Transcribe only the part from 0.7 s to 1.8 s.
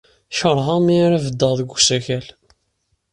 mi ara beddeɣ deg